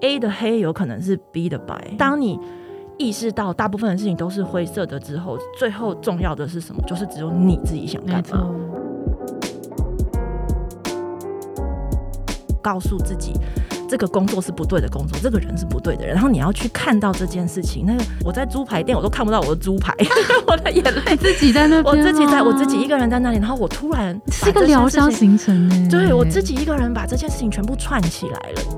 [0.00, 1.76] A 的黑有可能是 B 的白。
[1.98, 2.38] 当你
[2.96, 6.82] 意识到大部分的事情都是灰色的之后，最后重要的是什么？
[6.86, 8.48] 就是只有你自己想干嘛。
[12.62, 13.32] 告诉自己。
[13.90, 17.86] 这个工作是不对的工作，这个人是不对的人，然后你要去看到这件事情。
[17.86, 19.94] 那个我在猪排店，我都看不到我的猪排，
[20.46, 25.88] 我的眼泪自己在那，我自己在我自己一个人在那里，然后我突然是个疗伤行程呢。
[25.90, 28.77] 对我自己一个人把这件事情全部串起来了。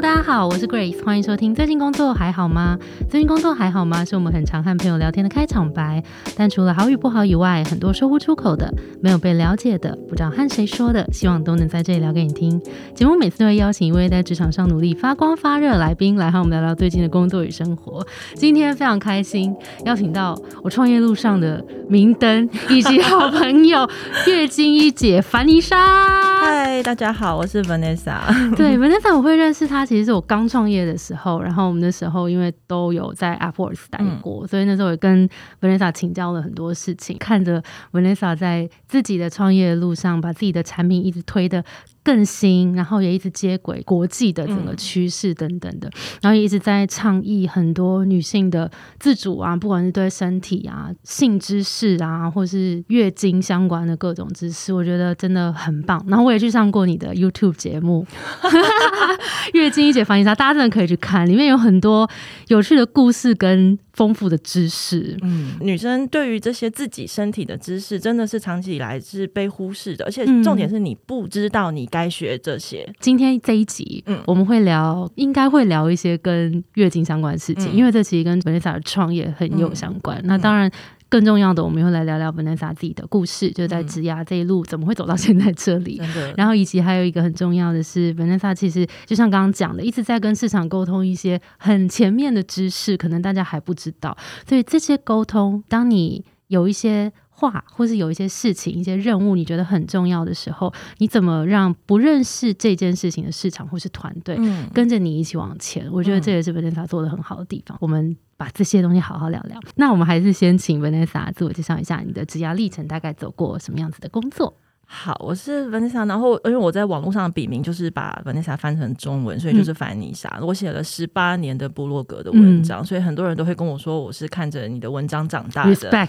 [0.00, 1.52] Hello，大家好，我是 Grace，欢迎收听。
[1.52, 2.78] 最近工作还好吗？
[3.10, 4.04] 最近工作还好吗？
[4.04, 6.00] 是我们很常和朋友聊天的开场白。
[6.36, 12.62] 但除了好与不好以外，很多说不出口的、没有被了解的、不知道和谁说的，希望都能在这里聊给你听。
[12.94, 18.06] 节目每次都会邀请一位在职场上努力发光发热来宾来和我们聊聊最近的工作与生活。
[18.36, 19.52] 今天非常开心，
[19.84, 23.88] 邀请到我创业路上的明灯 以及好朋友
[24.28, 26.38] 月经一姐凡妮莎。
[26.38, 28.54] 嗨，大家好，我是 Vanessa。
[28.54, 29.58] 对，Vanessa，我会认识。
[29.58, 35.26] 是他其实是我刚创业的时候，然后我们那时候因为都有在 Appleworks 待过，所以那时候也跟
[35.62, 37.16] Vanessa 请教了很多事情。
[37.16, 41.64] 看着 Vanessa 在自己的创业路上，把自己的产品一直推的
[42.02, 45.90] 更新，然后也一直接轨国际的整个趋势等等的，
[46.22, 56.02] 然后也一直在倡议很多女性的自主啊，不管是对身体啊、性知识啊，或是月经相关的各种知识，我觉得真的很棒。
[56.08, 58.06] 然后我也去上过你的 YouTube 节目。
[59.54, 62.08] 月经一姐防疫纱，大家真的可以去看，里面有很多
[62.48, 65.16] 有趣的故事跟丰富的知识。
[65.22, 72.88] 嗯，女生对于这些自己身体的知识，真的是长期以来是被忽视的，而且重点是你不知道你该学这些。
[73.00, 80.20] 今天这一集，嗯，我们会聊，应该会聊一些跟月经相关的事情，因为这其实跟 Vanessa 的创业很有相关。
[80.24, 80.70] 那当然。
[81.10, 85.98] 更重要的，我们会来聊聊 Vanessa 自己的故事，就是在职涯这一路怎么会走到现在这里。
[86.36, 94.14] 然后以及还有一个很重要的是，Vanessa 其实就像刚刚讲的，一直在跟市场沟通一些很前面的知识，可能大家还不知道。
[94.46, 97.10] 所以这些沟通，当你有一些。
[97.38, 104.36] 话，或是有一些事情、一些任务，你觉得很重要的时候，你怎么让不认识这件事情的市场或是团队
[104.74, 105.88] 跟着你一起往前？
[105.92, 107.78] 我觉得这也是 Vanessa 做的很好的地方。
[107.80, 109.60] 我们把这些东西好好聊聊。
[109.76, 114.56] 那我们还是先请 Vanessa 自我介绍一下，你的职涯历程大概走过什么样子的工作？
[114.90, 120.38] 好，我是 Vanessa，然后因为我在网络上的笔名就是把 Vanessa 翻成中文，所以就是凡妮莎。
[120.40, 125.74] 我写了十八年的部落格的文章，所以很多人都会跟我说我是看着你的文章长大的。
[125.90, 126.08] 对，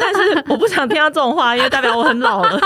[0.00, 2.58] 但是我不想听到这种话，因为代表我很老了。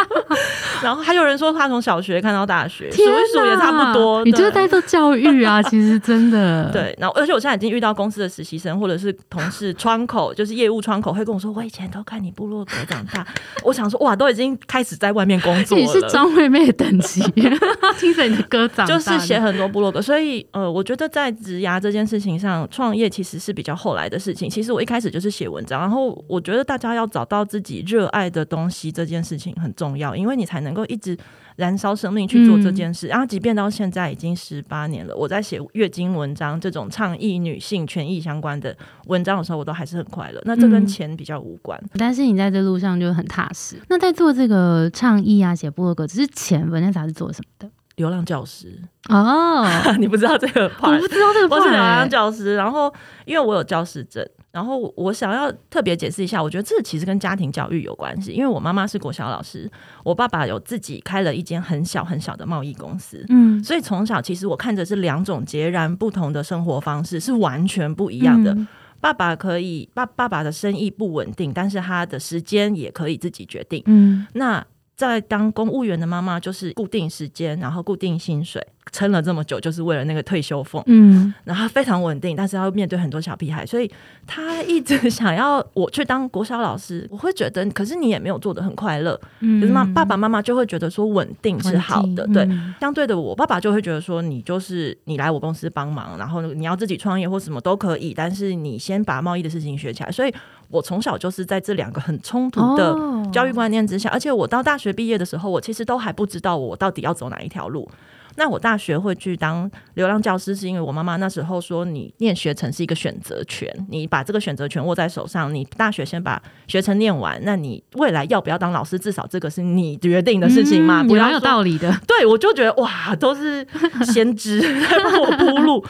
[0.83, 4.25] 然后还有人说他从小学看到大学，数一数也差不多。
[4.25, 6.71] 你就是在做教育啊，其实真的。
[6.73, 13.27] 对，然后而且我现在已经遇到公司的实习生或者是同事窗口，就是业务窗口会跟我说，我以前都看你部落格长大。
[13.63, 15.83] 我想说，哇，都已经开始在外面工作了。
[15.83, 17.21] 你是张惠妹等级，
[17.99, 24.49] 听着你的歌长就是写很多部落格，所以呃，我觉得在职涯这件事情上，创业其实是比较后来的事情。
[24.49, 31.19] 其实我一开始就是写文章，然后我觉得大家要找到自己热爱的东西，这件事情很重要，因为你才能够一直
[31.59, 33.09] 燃烧生命去做这件事。
[33.09, 38.75] 然后，即便到现在已经十八年了，我在写月经文章这种倡议女性权益相关的
[39.09, 40.41] 文章的时候，我都还是很快乐。
[40.45, 43.77] 那这跟钱比较无关，但是你在这路上就很踏实。
[43.89, 45.55] 那在做这个倡议啊。
[45.59, 47.69] 写部落格只是前文，那啥是做什么的？
[47.97, 49.67] 流浪教师哦，
[49.99, 50.71] 你不知道这个？
[50.81, 51.57] 我不知道这个。
[51.57, 52.95] 我是流浪教师，然后
[53.25, 54.25] 因为我有教师证，
[54.59, 58.33] 然后我想要特别解释一下，我觉得这其实跟家庭教育有关系。
[58.33, 59.71] 因为我妈妈是国小老师，
[60.03, 68.53] 我爸爸有自己开了一间很小很小的贸易公司，嗯，所以从小其实我看着是两种截然不同的生活方式，是完全不一样的。
[69.01, 74.67] 爸爸可以，爸爸爸的生意不稳定，但是他的时间也可以自己决定，嗯，那。
[74.99, 78.61] 在当公务员的妈妈，就是固定时间，然后固定薪水。
[78.91, 80.83] 撑了这么久，就是为了那个退休俸。
[80.87, 83.89] 嗯，然后非常稳定，但是要面对很多小屁孩，所以
[84.27, 87.07] 他一直想要我去当国小老师。
[87.11, 89.21] 我会觉得，可是你也没有做的很快乐。
[89.41, 92.49] 嗯，就是妈爸爸妈妈就会觉得说稳定是好的，对。
[92.81, 100.11] 相对的，我爸爸就会觉得说，你就是你来我公司帮忙，然后你要自己创业或什么都可以，但是你先把贸易的事情学起来。
[100.11, 100.33] 所以
[100.71, 102.95] 我从小就是在这两个很冲突的
[103.33, 107.89] 教育观念之下，而且我到大学毕业的时候，我其实都还不知道我到底要走哪一条路。
[108.37, 121.93] 那我大学会去当流浪教师，是因为我妈妈那时候说，你念学成是一个选择权，你把这个选择权握在手上，你大学先把学成念完，那你未来要不要当老师，至少这个是你决定的事情嘛，不要有道理的。
[122.07, 123.67] 对，我就觉得哇，都是
[124.05, 125.85] 先知在帮 我铺路。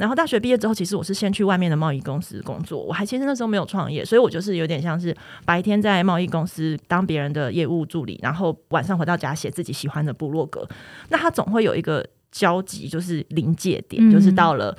[0.00, 5.14] 然后大学毕业之后，其实我是先去外面的贸易公司工作，我还其实那时候没有创业，所以我就是有点像是
[5.44, 10.66] 白天在贸易公司当别人的业务助理，然后晚上回到家写自己喜欢的部落格。
[11.10, 14.76] 那他总会有一个交集，就是临界点，就是到了。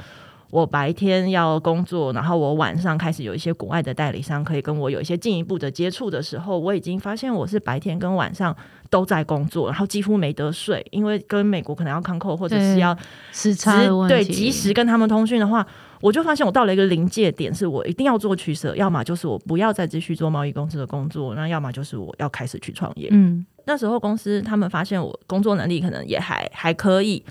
[0.50, 8.54] 我白天要工作，然后我晚上开始有一些国外的代理商可以跟我有一些进一步的接触的时候，我已经发现我是白天跟晚上
[8.92, 12.96] 都在工作，然后几乎没得睡，因为跟美国可能要康扣或者是要
[13.32, 15.66] 时差对及时跟他们通讯的话，
[16.02, 23.08] 我就发现我到了一个临界点，是我一定要做取舍，要么就是我不要再继续做贸易公司的工作，那要么就是我要开始去创业。
[23.12, 27.24] 嗯，那时候公司他们发现我工作能力可能也还还可以。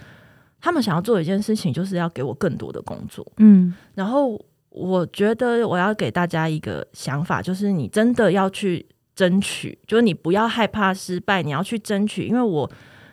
[0.62, 3.26] 他们想要做一件事情，就是要给我更多的工作。
[3.38, 8.84] 嗯，然后我觉得我要给大家一个想法，就是你真的要去
[9.20, 12.70] 争取，就是你不要害怕失败，你要去争取，因为我。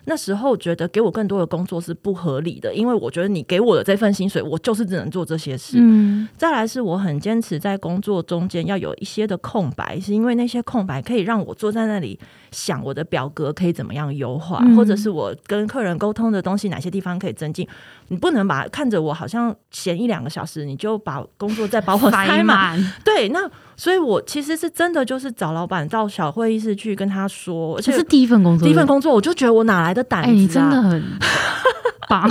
[0.10, 5.76] 那时候觉得给我更多的工作是不合理的，因为我觉得你给我的这份薪水，我就是只能做这些事。
[5.82, 12.18] 嗯，再来是我很坚持在工作中间要有一些的空白，是因为那些空白可以让我坐在那里
[12.52, 17.68] 想我的表格可以怎么样优化，或者是我跟客人沟通的东西哪些地方可以增进。
[18.10, 22.82] 你不能把看着我好像闲一两个小时，你就把工作再把我塞满。
[23.04, 30.32] 对，那所以我其实是真的就是找老板到小会议室去跟他说，这是第一份工作，第一份工作我就觉得我哪来的胆子？
[30.32, 31.04] 你真的很
[32.08, 32.30] 棒。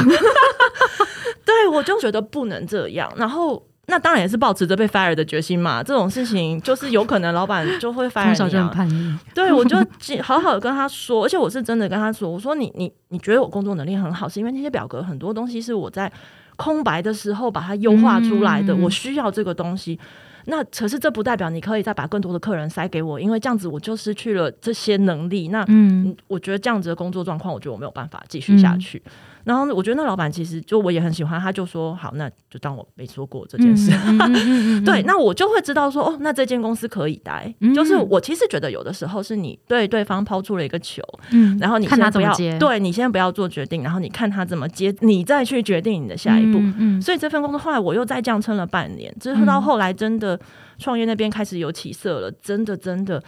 [1.44, 3.12] 对，我就觉得不能这样。
[3.16, 5.82] 然后那当然也是保持着被 fire 的决心嘛。
[5.84, 8.54] 这种事情就是有可能老板就会 fire 你。
[8.54, 9.16] 很叛逆。
[9.34, 9.76] 对，我就
[10.22, 16.10] 好好的跟他说，而且我是真的跟他说，我说你你你觉得我工作能力很好，是因为那些表格很多东西是我在
[16.56, 19.98] 空白的时候把它优化出来的，我需要这个东西。
[20.46, 25.48] 那可是这不代表你可以再把更多的客人塞给我，因为这样子我就失去了这些能力。
[25.48, 29.02] 那嗯，我觉得这样子的工作状况，我觉得我没有办法继续下去。
[29.44, 33.93] 然后我觉得那老板其实就我也很喜欢，他就说好，那就当我没说过这件事。
[34.84, 37.54] 对，那我就会知道说哦，那这间公司可以待。
[37.72, 41.00] 就是我其实觉得有的时候是你对对方抛出了一个球，
[41.31, 46.58] 嗯，然后你看他怎么接，对你先不要做决定，然后你看他怎么接，你再去决定你的下一步。
[46.78, 50.35] 嗯，所以这份工作后来我又再降撑了半年，之后到后来真的
[50.78, 53.22] 创业那边开始有起色了，真的真的。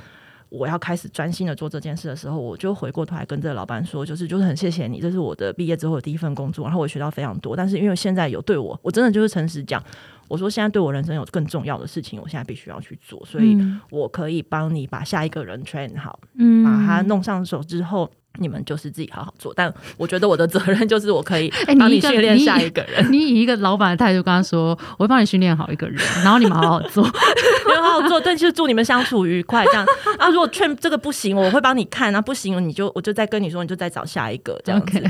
[0.50, 7.54] 我要开始专心的做这件事的时候，我就回过头来跟这个老板说，就是就是很谢谢你，这是我的毕业之后的第一份工作，然后我学到非常多。
[7.54, 9.84] 但是因为现在有对我，我真的就是诚实讲，
[10.26, 13.58] 我说现在对我人生有更重要的事情，我现在必须要去做，所以
[13.90, 18.10] 我可以帮你把下一个人 train 好，嗯，把他弄上手之后。
[18.38, 23.06] 你们就是自己好好做，但我觉得我的责任就是我可以 帮你训练下一个人。
[23.12, 27.04] 你以一个老板的态度跟他说，我会帮你训练好一个人，然后你们好好做，
[27.66, 29.64] 你们好好做，但，就是祝你们相处愉快。
[29.66, 29.84] 这样
[30.18, 35.02] 啊，如果劝这个不行，我会帮你看；那不行，你就我就再跟你说，你就再找下一个这样子。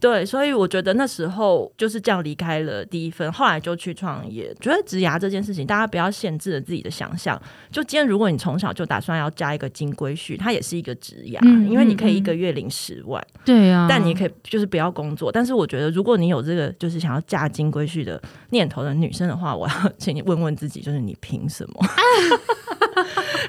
[0.00, 4.54] 对，所以我觉得那时候就是这样离开了第一份，后来就去创业。
[4.60, 7.40] 觉得植牙这件事情，大家不要限制了自己的想象。
[7.70, 12.68] 就今天，如果你从小就打算要加一个金龟婿，它也是一个植牙，因为你可以一个月领。
[12.74, 15.30] 十万，对呀，但你可以就是不要工作。
[15.30, 21.74] 但是我觉得，如果你有这个就是想要嫁金龟婿的念头的女生的话，我要 请你问问自己，就是你凭什么？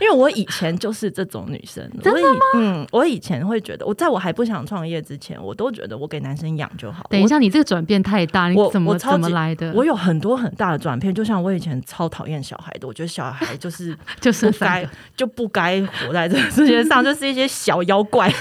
[0.01, 2.39] 因为我以前就是这种女生，真的吗？
[2.55, 7.05] 嗯，我以前会觉得，我在我还不想创业之前，我都觉得我给男生养就好。
[7.09, 9.71] 等一下，你这个转变太大，你怎么怎么来的？
[9.73, 18.31] 我有很多很大的转变，就像我以前超讨厌小孩的，我觉得小孩就是 就是不该就不该活在这个 世界上，就是一些小妖怪。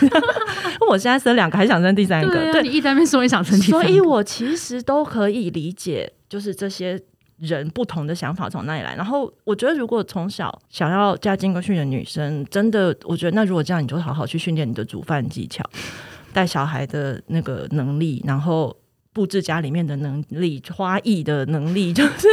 [0.91, 2.53] 我现在生两个，还想生第三个。
[2.53, 7.00] 对你一在那说你想生第三个，所以我其实都可以理解，就是这些。
[7.38, 8.95] 人不同的想法从哪里来？
[8.97, 15.64] 然后我觉得，如果从小想要加金龟训的女生，真的，我觉得那如果这样，你就好好去训练你的煮饭技巧、
[16.33, 18.75] 带小孩的那个能力，然后
[19.12, 21.93] 布置家里面的能力、花艺的能力。
[21.93, 22.29] 就是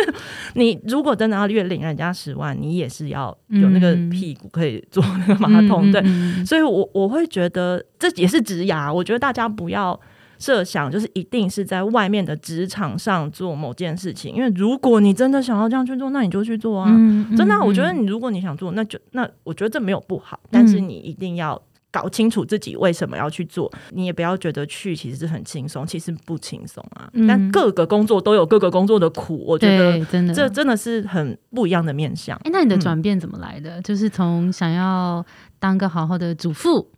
[0.53, 5.91] 你如果真的要月领人家十万，你也是要有那个屁股可以坐那个马桶。
[5.91, 6.03] 对，
[6.45, 8.93] 所以我我会觉得这也是职涯。
[8.93, 9.99] 我觉得大家不要。
[10.41, 16.89] 设想就是一定是在外面的职场上做某件事情，因为如果你真的想要这样去做，那你就去做啊！
[17.37, 27.07] 真的，我觉得你如果你想做，那就那我觉得这没有不好，但是你一定要搞清楚自己为什么要去做，你也不要觉得去其实是很轻松，其实不轻松啊。
[27.27, 32.35] 但各个工作都有各个工作的苦，我觉得真的这真的是很不一样的面相。
[32.45, 33.79] 哎，那你的转变怎么来的？
[33.83, 35.23] 就是从想要
[35.59, 36.89] 当个好好的主妇。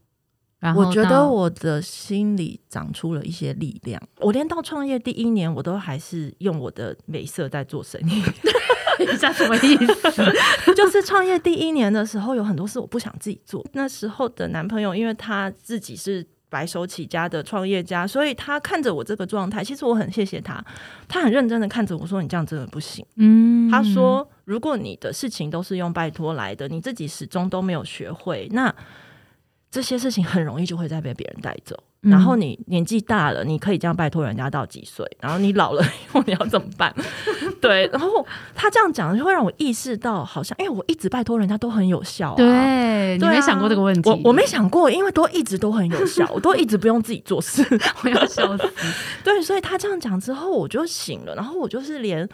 [0.76, 4.02] 我觉得我的心里长出了一些力量。
[4.20, 8.24] 我连到创业第一年，我都还是用我的美色在做生意。
[9.00, 10.24] 你这什么意思？
[10.76, 13.66] 就是创业第一年的时候，有很多事我不想自己做。
[13.74, 16.26] 那时候的男朋友，因为他自己是。
[16.54, 20.64] 白手起家的创业家，所以他看着我这个状态，其实我很谢谢他，
[21.08, 28.72] 他很认真的看着我说：“你这样真的不行。”嗯，他说：“如果你的事情都是用拜托来的，你自己始终都没有学会，那
[29.74, 35.10] 这些事情很容易就会再被别人带走。”然后你年纪大了，你可以这样拜托人家到几岁？
[35.22, 36.94] 然后你老了以后你要怎么办？
[37.62, 42.36] 对，然后他这样讲就会让我意识到，好像因为我一直拜托人家都很有效。
[42.36, 44.10] 对，你没想过这个问题？
[44.10, 47.66] 我我没想过，因为都一直都很有效， 我都一直不用自己做事，
[48.04, 48.70] 我要笑死。
[49.24, 51.34] 对，所以他这样讲之后，我就醒了。
[51.36, 52.30] 然后我就是连。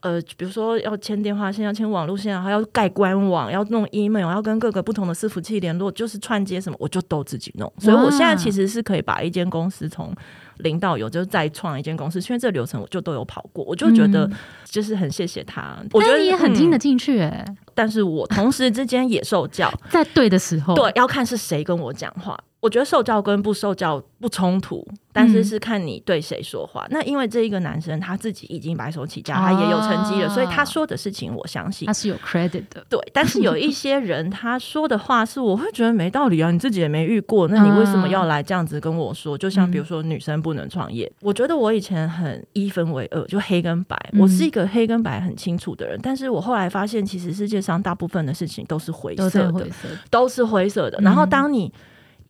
[0.00, 7.70] 呃，比如说要签电话线，要签网络线，还要盖官网，要弄 email，要跟各个不同的伺服器联络，就是串接什么，我就都自己弄。
[7.78, 10.10] 所以我现在其实是可以把一间公司从
[10.58, 14.30] 零到有，就是再创一间公司，因为这个流程我就都有跑过，我就觉得
[14.64, 15.76] 就是很谢谢他。
[15.92, 22.38] 我觉得也很听得进去，哎，但是我同时之间也受教， 在对的时候，对，要看是谁跟我讲话。
[22.60, 26.86] 我觉得受教跟不受教不冲突，但是是看你对谁说话。
[26.90, 32.84] 那因为这一个男生他自己已经白手起家，他也有成绩了，所以他说的事情我相信他是有 credit 的。
[32.90, 39.38] 对，但是有一 些人他说的话是我会觉得没道理啊，你自己也没遇过，那你为什么要来这样子跟我说？
[39.38, 45.98] 就像比如说女生不能创业，我觉得我以前很一分为二，就黑跟白，我是一个黑跟白很清楚的人。
[46.02, 49.66] 但是我后来发现，其实世界上大部分的事情都是灰色的，
[50.10, 50.98] 都是灰色的。
[51.00, 51.72] 然后当你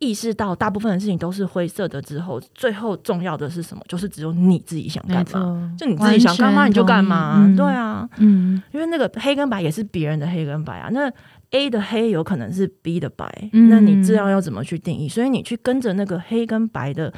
[0.01, 3.83] 意识到大部分的事情都是灰色的之后，最后重要的是什么？
[3.87, 7.47] 就是只有你自己想干嘛，就你自己想干嘛你就干嘛。
[7.57, 10.89] 对啊，嗯，因为那个黑跟白也是别人的黑跟白啊。
[10.91, 11.13] 那
[11.51, 15.09] A 的黑有可能是 B 的白，那你知道要怎么去定义？
[15.09, 17.13] 所以你去跟着那个黑跟白的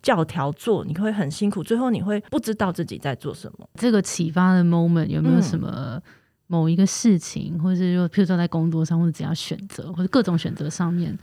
[0.00, 3.68] 教条做，你会很辛苦，最后你会不知道自己在做什么。
[3.74, 6.00] 这个启发的 moment 有没有什么
[6.46, 11.18] 某一个事情，或者是说，譬如说在工作上，或者怎样选择，或者各种选择上面？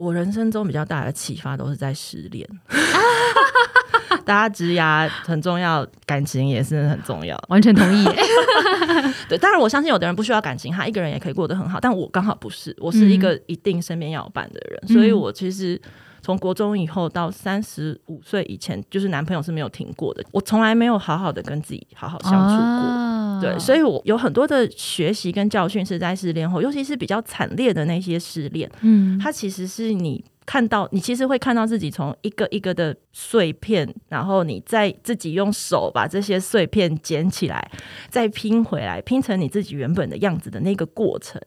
[0.00, 2.48] 我人生中比较大的启发都是在失恋，
[4.24, 8.04] 大家职涯很重要，感情也是很重要，完全同意。
[9.28, 15.78] 对，当然我相信有的人不需要感情，他一个人也可以过得很好，但我刚好不是，我是一个一定身边要有伴的人，所以我其实。
[16.22, 20.22] 从国中以后到三十五岁以前，就是男朋友是没有停过的。
[20.32, 22.62] 我从来没有好好的跟自己好好相处过，
[23.40, 30.24] 对，所以我有很多的学习跟教训是在失恋后，尤其是比较惨烈的那些失恋，嗯，它其实是你。
[30.46, 37.70] 看到你其实会看到自己从一个一个的碎片，然后你再自己用手把这些碎片捡起来，
[38.08, 41.40] 再拼回来，拼成你自己原本的样子的那个过程，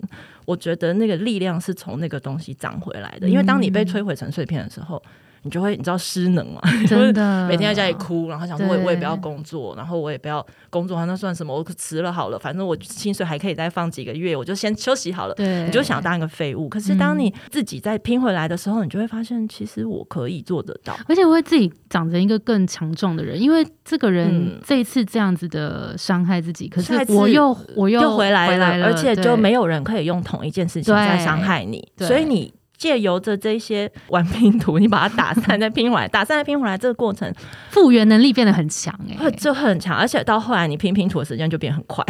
[0.46, 3.28] 我觉得那个力量是从那个东西长回来的。
[3.28, 5.02] 因为当你被摧毁成碎片的时候。
[5.44, 6.62] 你就会你知道失能嘛？
[6.88, 11.54] 真的，每天在家里哭，然后想说我我也不要工作，然后我也不要工作，那算什么？
[11.54, 15.36] 我辞了好了，反正我薪水还可以再放几个月，我就先休息好了。
[15.36, 16.68] 对，你就想当一个废物。
[16.68, 23.40] 可是当你自己再拼回来的时候，你就会发现，其实我可以做得到，而且我会自己长成一个更强壮的人。
[23.40, 32.54] 因为这个人这一次这样子的伤害自己，可是我又我又回来了，而且就没有人可以用同一件事情再伤害你，所以你。
[32.84, 37.34] 借由着这些玩拼图，你把它打散再拼回来，打散再拼回来，这个过程
[37.70, 42.04] 复原能力变得很强哎，就很强，而且到后来你拼拼图的时间就变很快，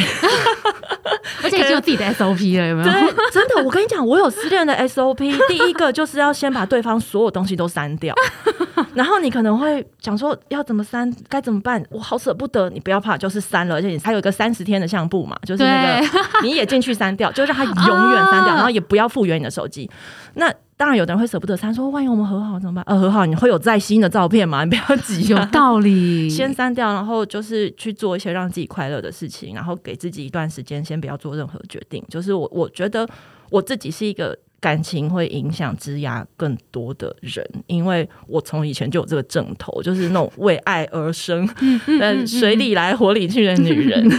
[1.43, 2.91] 而且已经有自己的 SOP 了，有没有？
[3.31, 8.15] 真的，我跟你讲，我有失恋的 SOP， 第一个就是要先把对方所有东西都删掉，
[8.95, 11.83] 然后你可能会讲说要怎么删，该怎么办？
[11.91, 16.07] 我好舍不得，你不要怕，就是删了，而且你还有一个三十天的相簿嘛，就是那个
[16.41, 19.87] 你也进去删掉，就让他永远删掉，然后也不要复原你的手机，
[20.33, 20.51] 那。
[20.75, 22.83] 当然，有的人会舍不得删，说万一我们和好怎么办？
[22.87, 24.63] 呃，和好你会有再新的照片吗？
[24.65, 26.27] 你不要急，有道理。
[26.31, 32.03] 先删掉，然后就是去做一些让自己快乐的事情，然后给自己一段时间，先不要做任何决定。
[32.09, 33.07] 就是我，我觉得
[33.49, 41.45] 我自己是一个感情会影响枝芽更多的人，因为我从以前就有这个枕头，就是那种为爱而生，
[41.85, 44.09] 嗯，水里来火里去的女人。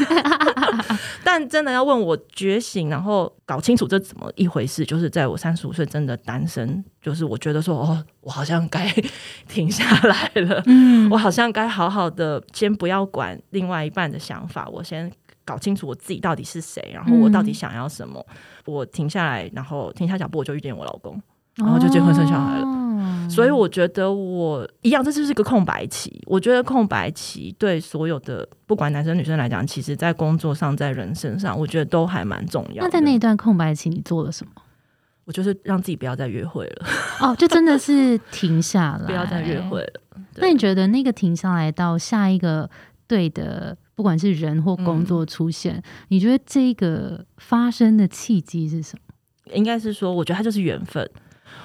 [1.24, 8.86] 但真的要问我觉醒，然后搞清楚这怎么一回事，就是在我三十五岁真的单身，就是我觉得说哦，我好像该
[9.48, 15.10] 停下来了，嗯，我好像该好好的先不要管另外一半的想法，我先
[15.44, 18.24] 搞清楚我自己到底是谁，然后我到底想要什么，
[18.64, 21.20] 我停下来，然后停下脚步，我就遇见我老公。
[21.56, 26.20] 然后就结婚生小孩了，所以我觉得我一样，这就是一个空白期。
[26.26, 32.82] 我觉得空白期对所有的不管男生女生来讲，其实在工作上、在人生上，我觉得都还蛮重要。
[32.82, 34.50] 那在那一段空白期，你做了什么？
[35.26, 36.86] 我就是让自己不要再约会了。
[37.20, 40.00] 哦，就真的是停下来， 不要再约会了。
[40.34, 42.68] 那你觉得那个停下来到下一个
[43.06, 49.54] 对的，不管是人或工作出现，你觉得这个发生的契机是什么？
[49.54, 51.08] 应该是说，我觉得它就是缘分。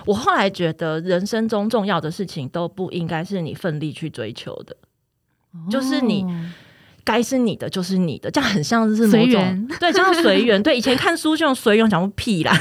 [0.05, 4.75] 我后来觉得，人生中重要的事情都不应该是你奋力去追求的，
[5.69, 6.25] 就是你。
[7.09, 10.61] 该是你的就是你的，这样很像是随缘，对，这样随缘。
[10.61, 12.55] 对，以前 看书就用随缘，讲过屁啦，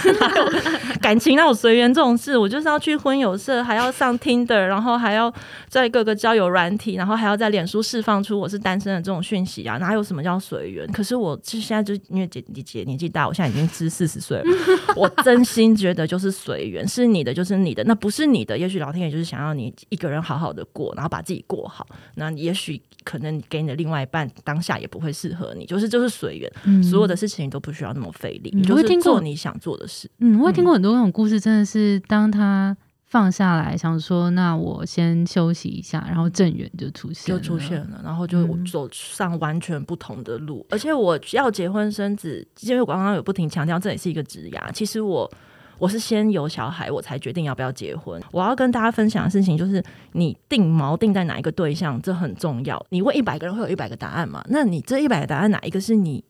[1.03, 5.31] 感情那种随缘这种事，我就是要去婚友社，还要上 Tinder，然后还要
[5.69, 10.91] 在各个交友软体，然后还要在脸书释放出我是单身的这种讯息啊，哪有什么叫随缘？
[10.93, 14.45] 可是我其实现在就因为姐姐姐年纪大，我现在已经知四十岁了，
[14.97, 24.31] 我真心觉得就是随缘，是你的就是你的，那不是你的，也许老天爷就是想要你一个人好好的过，然后把自己过好，那也许可能给你的另外一半。
[24.45, 30.11] 当下也不会适合你，就是就是随缘，所有的事情都不需要那么费力，你就是做你想做的事。
[30.19, 40.67] 嗯，我也听过很多那种故事，真的是当他放下来，想说那我先休息一下，然后正缘就出现，就出现了，然后就走上完全不同的路。
[40.69, 44.71] 而且我要结婚生子，因为我刚刚有不停强调，这也是一个职涯。
[44.73, 45.31] 其实我。
[45.79, 48.21] 我是先有小孩，我才决定要不要结婚。
[48.33, 49.83] 我要跟大家分享的事情就是，
[50.13, 52.85] 你定锚定在哪一个对象，这很重要。
[52.91, 54.45] 你问一百个人会有一百个答案嘛？
[54.49, 56.25] 那你这一百个答案哪一个是你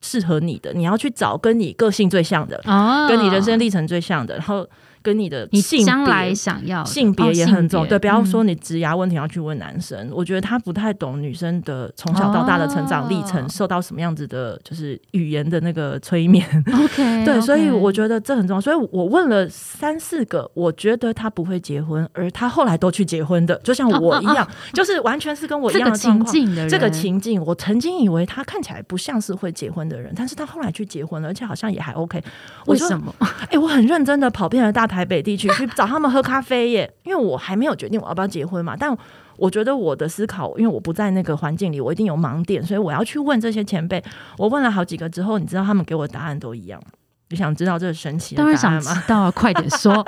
[0.00, 0.72] 适合你的？
[0.72, 2.60] 你要去找跟你个性最像的，
[3.08, 4.68] 跟你人生历程最像的，然后。
[5.02, 16.44] 跟你的你将来想要性别也很重，对，不要说你职涯问题要去问男生，我觉得他不太懂女生的从小到大的成长历程，受到什么样子的，就是语言的那个催眠。
[16.70, 18.60] OK， 对，所以我觉得这很重要。
[18.60, 27.42] 所以我问了三四个，我觉得他不会结婚，而他后来都去结婚的，就像我一样，就是完全是跟我一样的情境的这个情境。
[27.42, 32.22] 我曾经以为他看起来不像是会结婚的人，但是他后来去结婚了，而且好像也还 OK。
[32.66, 33.14] 为什么？
[33.48, 34.89] 哎，我很认真的跑遍了大。
[34.90, 38.76] 台北地区 去找他们喝咖啡耶，因为我还没有决定我要不要结婚嘛。
[38.76, 38.94] 但
[39.36, 44.02] 我觉得我的思考，因为我不在那个环境里，我一定有盲点，所以我要去问这些前辈。
[44.36, 46.82] 我问了好几个之后，你知道他们给我的答案都一样。
[47.30, 48.94] 你想知道这个神奇的答案吗？
[48.94, 50.04] 知道，快点说。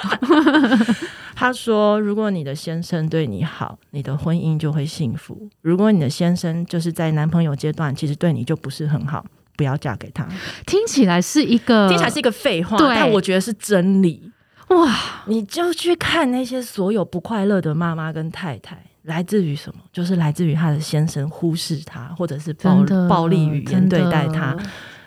[1.34, 9.24] 他说：“如果你的先生对你好，你的婚姻就会幸福；如果你的先生就是在男朋友阶段，其实对你就不是很好。”
[9.54, 10.26] 不要嫁给他，
[10.66, 14.32] 听起来是一个听起来是一个废话，但我觉得是真理。
[14.74, 15.22] 哇！
[15.26, 19.80] 你就去看那些所有不快乐的妈妈跟太太，来自于什么？
[19.92, 24.56] 就是来自于她的先生忽视她，或者是暴暴力语言对待她，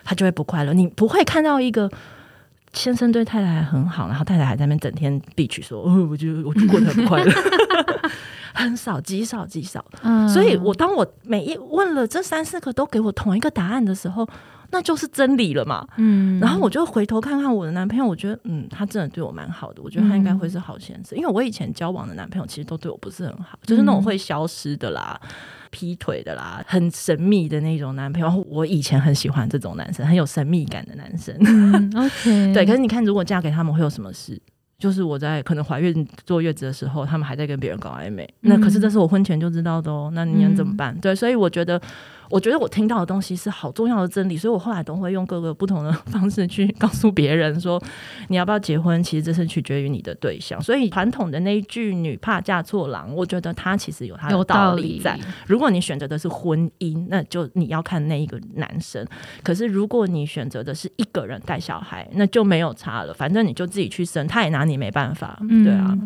[0.04, 0.72] 她就会不快乐。
[0.72, 1.90] 你不会看到一个
[2.72, 7.32] 先生对太太很好，然后太太还在那边整天 bitch 说：“哦，我就我就过得很不快乐。
[8.54, 9.84] ”很少，极少，极少。
[10.02, 14.26] 嗯，所以我当我每一问了这三四个都给我同一个答案的时候，
[14.70, 15.86] 那就是真理了嘛。
[15.96, 19.82] 嗯，然后我就回头看看我的男朋友，我觉得，嗯，他真的对我蛮好的。
[19.82, 25.20] 我觉得他应该会是好先生，因为我以前交往的男朋友其实都对我不是很好，就是那种会消失的啦、
[25.70, 28.44] 劈腿的啦、很神秘的那种男朋友。
[28.48, 31.34] 我以前很喜欢这种男生，很有神秘感的男生。
[31.96, 32.66] OK，对。
[32.66, 34.40] 可是你看，如果嫁给他们，会有什么事？
[34.78, 38.28] 就是我在可能怀孕坐月子的时候，他们还在跟别人搞暧昧。
[38.40, 40.10] 那可是这是我婚前就知道的哦。
[40.12, 40.94] 那你能怎么办？
[41.00, 41.80] 对，所以我觉得。
[42.30, 47.82] 我觉得我听到的东西是好重要的真理，所以我后来都会用各个不同的方式去告诉别人说，
[48.28, 50.60] 你要不要结婚，其实这是取决于你的对象。
[50.62, 55.18] 所以传统的那一句“女怕嫁错郎”，我觉得它其实有它的道理在。
[55.46, 59.04] 如果你选择的是婚姻，那就你要看那一个男生；
[59.42, 63.14] 可是如果你选择的是一个人带小孩，那就没有差了。
[63.14, 65.40] 反正你就自己去生，他也拿你没办法。
[65.64, 65.96] 对啊，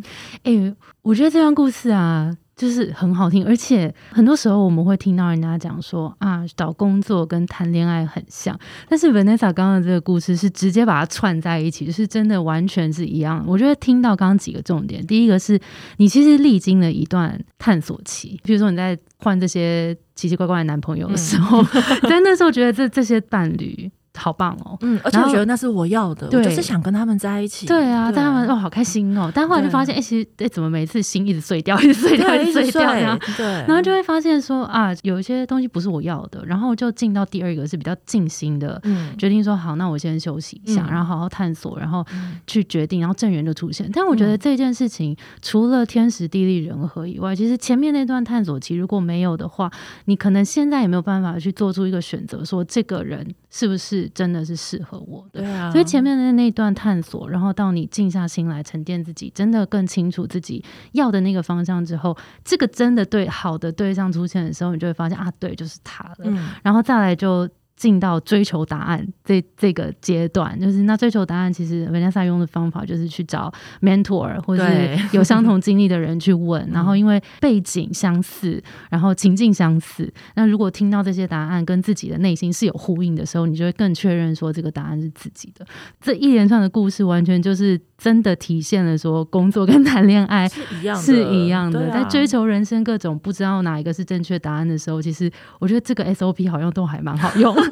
[0.44, 2.36] 哎，我觉得这段故事啊。
[2.60, 8.54] 就是很好听，而且很多时候我们会听到人家讲说啊，找工作跟谈恋爱很像。
[8.86, 13.42] 但是 Vanessa 刚刚这个故事是直接把它串在一起，就是真的完全是一样。
[13.46, 15.58] 我觉得听到刚刚几个重点，第一个是
[15.96, 21.64] 你其实历经了一段探索期，比如说你在换这些奇奇怪怪的男朋友的时候，
[22.06, 23.90] 在那时候觉得这这些伴侣。
[24.20, 27.66] 好棒哦，嗯，而且我觉得那是我要的，我就是想跟他们在一起。
[27.66, 38.80] 对啊，但他们哦好开心哦，但后来就发现，哎，其实哎怎么每次心一直碎掉， 一直碎掉，一直碎掉，对，然后就会发现说啊，有一些东西不是我要的，然后就进到第二个是比较静心的，
[39.16, 42.04] 决定说好，那我先休息一下，然后好好探索，然后
[42.46, 43.88] 去决定，然后正缘就出现。
[43.92, 49.70] 但我觉得这件事情除了天时地利人和以外，其实前面那段探索期如果没有的话，
[50.04, 54.09] 你可能现在也没有办法去做出一个选择，说这个人是不是。
[54.14, 55.70] 真的是适合我的，对啊。
[55.70, 66.16] 所以前面的那段探索，然后到你静下心来沉淀自己，真的更清楚自己要的那个方向之后，这个真的对好的对象出现的时候，你就会发现啊，对，就是他了。
[66.24, 66.50] 嗯。
[66.62, 67.48] 然后再来就
[67.80, 85.64] 进到追求答案这这个阶段，就是那追求答案，其实 Vanessa 用的方法就是去找 mentor 或者是有相同经历的人去问， 然后因为背景相似，然后情境相似，那如果听到这些答案跟自己的内心是有呼应的时候，你就会更确认说这个答案是自己的。
[86.02, 97.54] 这一连串的故事，完全就是真的体现了说工作跟谈恋爱 是一样的，是一样的，在追求人生各种不知道哪一个是正确答案的时候，其实我觉得这个 SOP 好像都还蛮好用。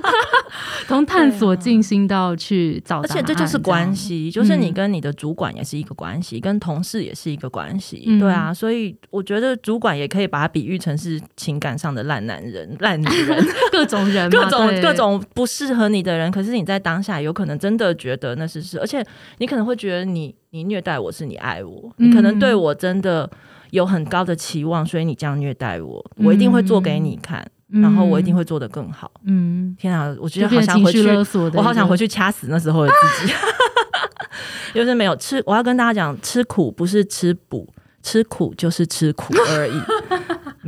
[0.87, 8.53] 从探索静心到去找，而且这就是关系，就是你跟你的主管也是一个关系，跟同事也是一个关系，对啊。
[8.55, 16.31] 所以我觉得主管也可以把它比喻成是情感上的烂男人、 烂女人，各种人，各种各种不适合你的人。
[16.31, 19.05] 可是你在当下有可能真的觉得那是是，而且
[19.39, 23.31] 你可能会觉得你你你虐待我是你爱我，你可能对我真的
[23.71, 27.47] 有很高的期望，所以你这样虐待我，我一定会做给你看。
[27.71, 29.11] 然后我一定会做得更好。
[29.27, 31.07] 嗯，天啊，我觉得好想回去，
[31.55, 33.33] 我好想回去掐死那时候的自己。
[34.73, 37.69] 就是没有吃，我要跟大家讲，吃苦不是吃补，
[38.03, 39.79] 吃苦就是吃苦而已。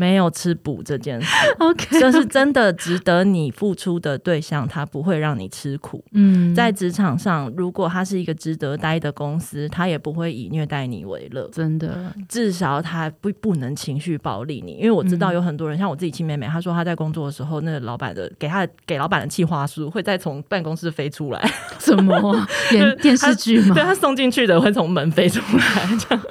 [0.00, 1.28] 没有吃补这件事，
[1.60, 6.02] OK，就是真的值得你付出的对象，他不会让你吃苦。
[6.12, 11.46] 嗯，在职场上，如果他是一个值得待的公司，他也不会以虐待你为乐。
[11.52, 14.72] 真的，至少他不不能情绪暴力你。
[14.72, 22.34] 因为我知道有很多人，像我自己亲妹妹，她说她在工作的时候，那个老板的给她给老板的计划书会再从办公室飞出来，什么
[22.72, 23.74] 演电视剧吗？
[23.74, 25.62] 对他送进去的会从门飞出来，
[25.98, 26.24] 这样。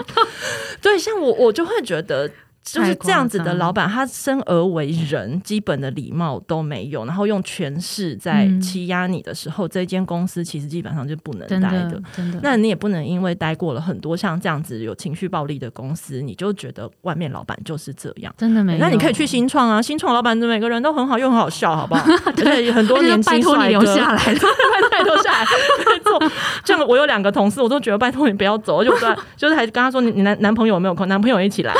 [0.82, 2.27] 对，像我我就会觉得。
[2.73, 12.01] 就是这样子的老板，他生而为人，基本的礼貌都没有，然后用权势在欺压你的时候，这间公司其实基本上就不能待的。
[12.15, 18.34] 真的，那你也不能因为待过了很多像这样子有情绪暴力的公司，你就觉得外面老板就是这样。
[18.38, 18.77] 真的没？
[18.77, 22.05] 那你可以去新创啊，新创老板每个人都很好，又很好笑，好不好？
[22.36, 24.23] 对，很多年轻帅哥下来，
[24.91, 25.45] 拜托下来，
[25.86, 26.32] 没错。
[26.63, 31.08] 这样我有两个同事，我都觉得拜托你不要走，就在就是还跟他说，你你男男朋友有没有空？
[31.08, 31.73] 男朋友一起来。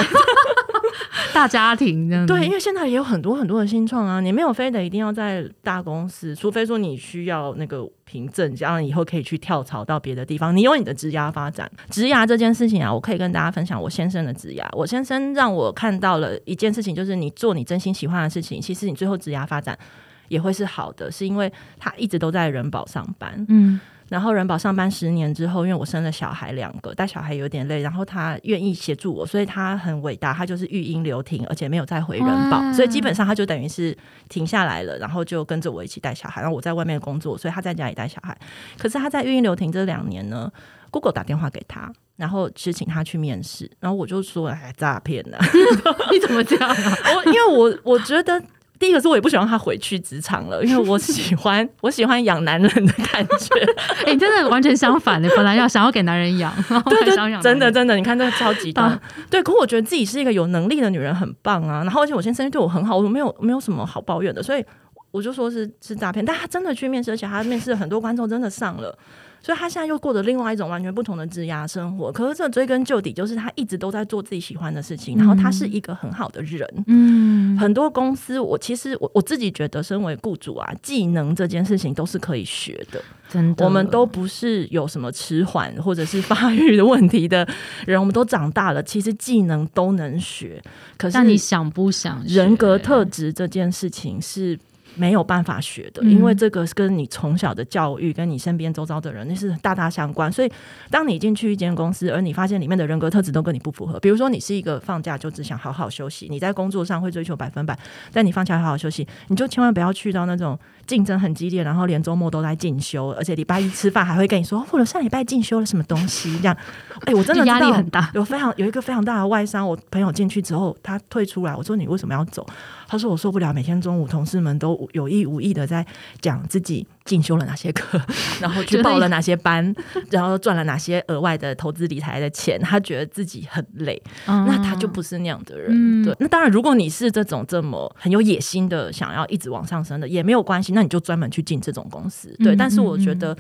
[1.40, 10.54] 大家庭这样对，因为现在也有很多很多的新创啊，你没有非得一定要在大公司，除非说你需要那个凭证，这样以后可以去跳槽到别的地方。
[10.54, 14.68] 你有你的职涯发展，职涯这件事情啊，我可以跟大家分享我先生的职涯。
[14.74, 19.80] 我先生让我看到了一件事情，就是你做你真心喜欢的事情，其实你最后职涯发展
[20.28, 23.80] 也会是好的，是因为他一直都在人保上班，嗯。
[24.10, 33.96] 然后人保上班十年之后，因为我生了小孩两个，带小孩有点累，然后他愿意协助我，所以他很伟大，他就是育婴留停，而且没有再回人保，所以基本上他就等于是
[34.28, 38.36] 停下来了，然后就跟着我一起带小孩，然后我在外面工作，所以他在家里带小孩。
[38.78, 40.52] 可是他在育婴留停这两年呢
[40.90, 45.38] ，Google 打电话给他，然后是请他去面试，然后我就说哎诈骗呢，
[46.12, 46.76] 你怎么这样啊？
[47.16, 48.42] 我因为我我觉得。
[48.80, 53.56] 第一个是我也不喜欢他回去职场了，因为我喜欢 我喜欢养男人的感觉。
[54.08, 56.54] 哎，你真的完全相反的，本来要想要给男人养，
[56.90, 58.98] 对对，真的真的，你看这个超级大。
[59.30, 61.84] 对，可我觉得自己是一个有能力的女人，很棒啊。
[61.84, 64.64] 然后而且我先生对我很好，我没有没有什么好抱怨的，所以
[65.12, 66.24] 我就说是是诈骗。
[66.24, 68.98] 但他真的去面试，而且他面试很多观众真的上了。
[69.42, 72.12] 所以他现在又过着另外一种完全不同的职涯生活。
[72.12, 76.68] 可是这追根究底，就是他一直都在做自己喜欢的事情，然后他是一个很好的人。
[76.88, 83.02] 嗯，很多公司，我其实我我自己觉得，身为雇主啊，技能这件事情都是可以学的。
[83.30, 87.48] 真的，我们都不是有什么迟缓或者是发育的问题的
[87.88, 90.62] 人，我们都长大了，其实技能都能学。
[90.98, 92.22] 可是你想不想？
[92.28, 94.60] 人格特质这件事情是。
[95.00, 100.30] 没有办法学的，因为这个跟你从小的教育，跟你身边周遭的人那是大大相关。
[100.30, 100.52] 所以，
[100.92, 107.78] 当你进去一间公司，而你发现里面的人格特质都跟你不符合，比如说你是一个放假就只想好好休息，你在工作上会追求百分百，
[108.12, 110.60] 但你放假好好休息，你就千万不要去到那种
[110.90, 116.58] 竞争很激烈，然后连周末都在进修，而且礼拜一吃饭还会跟你说，或者上礼拜进修了什么东西这样。
[117.06, 122.44] 哎，我真的压力很大，有非常有一个非常大的外伤，我朋友进去之后，他退出来，我说你为什么要走？
[122.88, 125.86] 他说：“我受不了，每天中午同事们都有意无意的在
[126.22, 128.00] 讲自己进修了哪些课，
[128.40, 129.74] 然后去报了哪些班，
[130.12, 132.62] 然后赚了哪些额外的投资理财的钱。
[132.62, 136.04] 他觉得自己很累，那他就不是那样的人。
[136.06, 140.74] 对，那当然，如果你是这种这么很有野心的，想要一直往上升的，也没有关系。
[140.74, 142.32] 那你就专门去进这种公司。
[142.44, 143.36] 对，但是我觉得。”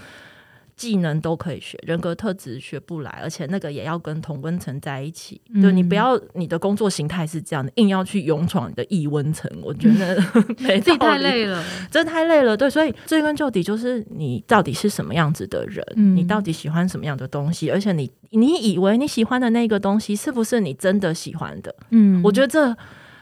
[0.79, 5.41] 技能都可以学，人格特质学不来，而且那个也要跟同温层在一起。
[5.61, 10.15] 就你不要你的工作形态是这样的，硬要去勇闯你的异温层，我觉得
[10.59, 11.61] 没自己太累了，
[11.91, 12.55] 真的太累了。
[12.55, 21.75] 对，所以追根究底，就是你到底是什么样子的人，你到底喜欢什么样的东西，而且你你以为你喜欢的那个东西是不是你真的喜欢的？
[21.89, 22.77] 嗯，我觉得这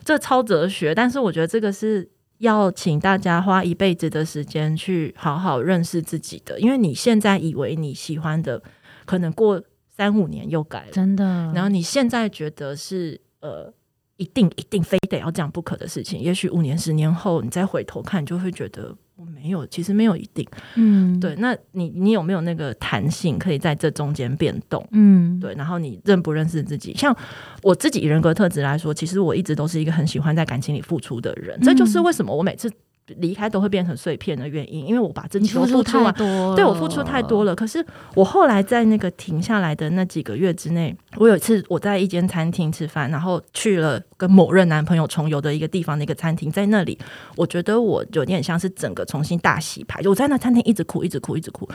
[0.06, 2.08] 这超哲学，但是我觉得这个是。
[2.40, 8.62] 要请大家花一辈子的时间去好好认识自己的，因为你现在以为你喜欢的，
[9.06, 11.24] 可能过三五年又改了，真的。
[11.54, 13.74] 然后你现在觉得是呃，
[14.18, 18.96] 一定一定非得要这样不可的事情，也许五年十年后你再回头看，就会觉得。
[19.18, 21.36] 我没有，其实没有一定，嗯，对。
[21.38, 24.88] 那你你有没有那个弹性，可以在这中间变动？
[24.92, 25.56] 嗯，对。
[25.56, 26.94] 然后你认不认识自己？
[26.94, 27.16] 像
[27.64, 31.60] 我自己人格特质来说，其实我一直都是一个很喜欢在感情里付出的人。
[31.62, 32.72] 这就是为什么我每次。
[33.16, 37.56] 离开都会变成碎片的原因，因为我把自己付出太多，对我付出太多了。
[37.56, 47.00] 可是我后来在那个停下来的那几个月之内，我有一次我在一间餐厅吃饭，然后去了跟某任男朋友重游的一个地方的一个餐厅，在那里，
[47.38, 50.02] 我觉得我有点像是整个重新大洗牌。
[50.04, 51.66] 我在那餐厅一直哭，一直哭，一直哭，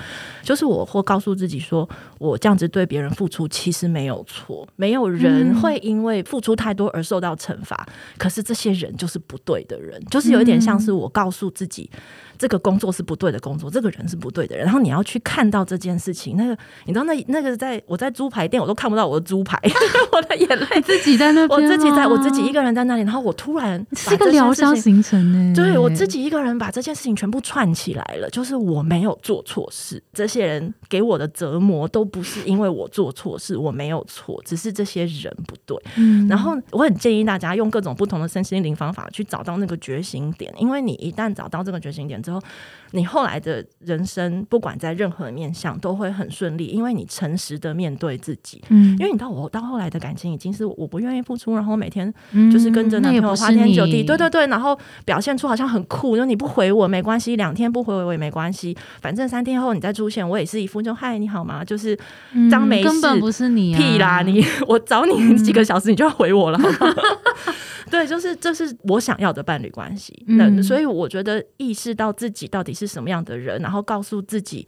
[0.42, 7.86] 就是我会告诉自己说，我这样子对别人付出其实没有错，没有人会因为付出太多而受到惩罚。
[8.18, 11.21] 可是这些人就是不对的人，就是有一点像是我告。
[11.22, 11.88] 告诉自己。
[12.38, 16.36] 这个工作是不对的工作，这个人是不对的人，然后你要去看到这件事情。
[16.36, 19.56] 那个你知道，那那个在我在猪排店，我都看不到我的猪排，
[20.10, 25.54] 我的眼泪自己在那，我自己在我自己一个人在那里，然后我突然是一个疗伤形成呢。
[25.54, 35.80] 对我自己一个人把这件事情全部串起来了，就是我没有做错事，这些人给我的折磨都不是因为我做错事，我没有错，只是这些人不对。
[35.94, 42.42] 嗯，然后我很建议大家用各种不同的身心灵方法去找到那个觉醒点，因为你一一旦找到这个觉醒点之后。
[42.92, 48.62] 后，你后来的人生，不管在任何面相，都会很顺利，因为你诚实的面对自己。
[48.68, 52.12] 嗯，因为你到我到后来的感情，已经是我不愿意付出，然后每天
[52.52, 61.64] 就是跟着男朋友花天酒地，对对对，然后表现出好像很酷，就你不回我没关系，两天不回我也没关系，反正三天后你再出现，我也是一副就嗨你好吗？
[61.64, 61.98] 就是
[62.50, 66.58] 张没事，根本不是你屁啦，你 我找你几个小时，你就要回我了？
[67.90, 70.24] 对，就是这是我想要的伴侣关系。
[70.26, 74.66] 那所以我觉得意识到自己到底是是什么样的人，然后告诉自己。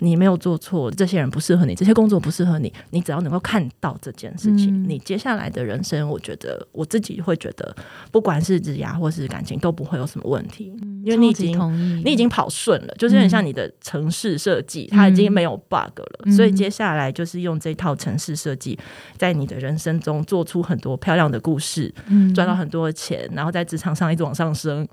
[0.00, 2.72] 你没有做错，这些人不适合你，这些工作不适合你。
[2.90, 7.74] 你只要能够看到这件事情，你接下来的人生，我觉得我自己会觉得，
[8.10, 10.72] 不管是职涯或是感情，都不会有什么问题。
[11.04, 16.32] 因为你已经你已经跑顺了，就是很像你的城市设计，它已经没有 bug 了。
[16.32, 18.78] 所以接下来就是用这套城市设计，
[19.16, 21.92] 在你的人生中做出很多漂亮的故事，
[22.34, 24.86] 赚到很多钱，然后在职场上一直往上升，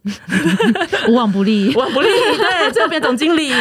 [1.10, 3.52] 无往不利， 无往不利，对，最后变总经理。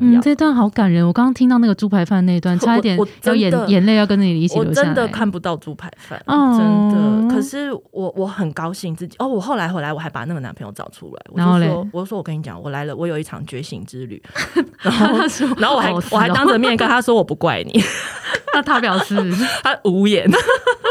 [0.16, 1.06] 嗯，这段好感人。
[1.06, 4.88] 我刚刚听到那个猪排饭那一段， 差一点要眼眼泪要跟着你一起流下来。
[4.88, 7.34] 我真的看不到猪排饭，真的。
[7.34, 9.16] 可是我我很高兴自己。
[9.18, 11.22] 哦，我后来回来，我还把那个男朋友找出来。
[11.34, 14.22] 然后说，我就说我跟你讲，我来了，我有一场觉醒之旅。
[14.82, 15.18] 然后，
[15.58, 17.80] 然后我还我还当着面跟他说，我不怪你。
[18.52, 19.16] 那他表示
[19.62, 20.28] 他无言。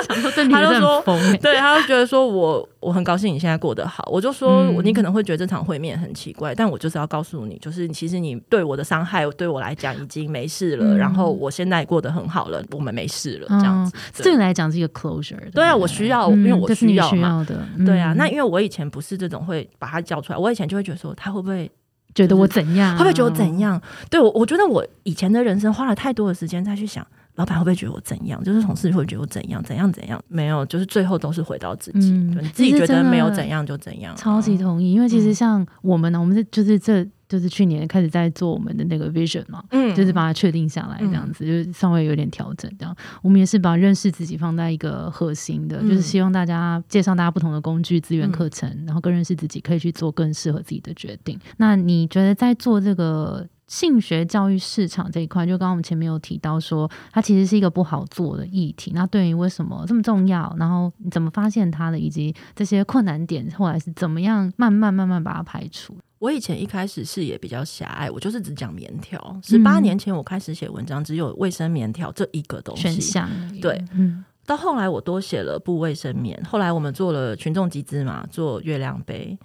[0.09, 1.03] 他就说，
[1.39, 4.03] 对，他就觉得说我我很高兴你现在过得好。
[4.11, 10.97] 我就说，你可能会觉得这场会面很奇怪，但我就是要告诉你，就是其实你对我的伤害对我来讲已经没事了。
[10.97, 14.23] 然后我现在过得很好了，我们没事了，这样子。
[14.23, 15.37] 对你来讲是一个 closure。
[15.53, 17.45] 对啊，我需要，因为我需要嘛。
[17.85, 21.69] 对啊，那因为我以前不是这种会把他叫出来，我以前就会觉得说他会不会
[22.15, 22.97] 觉得我怎样？
[22.97, 23.79] 会不会觉得我怎样？
[24.09, 27.05] 对我，我觉得我以前的人生花了太多的时间再去想。
[27.39, 28.43] 老板会不会觉得我怎样？
[28.43, 29.63] 就是同事会觉得我怎样？
[29.63, 30.21] 怎样怎样？
[30.27, 32.11] 没有，就是最后都是回到自己。
[32.11, 34.13] 你自己觉得没有怎样就怎样。
[34.17, 42.69] 超级同意，因为其实像我们呢，我们是就是这就是去年开始在做我们的那个 vision 嘛，嗯，就是把它确定下来，这样子就是稍微有点调整。
[42.77, 51.39] 这样，我们也是把认识自己放在一个核心的，就是希望大家介绍大家不同的工具、资源、课程，然后更认识自己，可以去做更适合自己的决定。
[51.55, 53.47] 那你觉得在做这个？
[53.69, 58.91] 性学教育市场这一块，就刚刚我们前面有提到说，它其实是一个不好做的议题。
[58.93, 65.95] 那对于为什么这么重要，然后你怎么发现它的，以及这些困难点，后来是怎么样慢慢慢慢把它排除？
[66.17, 69.39] 我以前一开始视野比较狭隘，我就是只讲棉条。
[69.43, 73.29] 十八年前我开始写文章，只有卫生棉条这一个东西选项。
[73.61, 74.25] 对，嗯。
[74.45, 79.37] 到后来我多写了布卫生棉，后来我们做了群众集资嘛，做月亮杯。